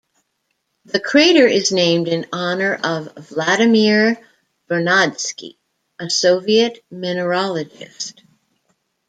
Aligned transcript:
The 0.85 0.99
crater 0.99 1.45
is 1.45 1.71
named 1.71 2.07
in 2.07 2.25
honour 2.33 2.73
of 2.83 3.13
Vladimir 3.27 4.17
Vernadsky, 4.67 5.57
a 5.99 6.09
Soviet 6.09 6.83
mineralogist. 6.89 8.23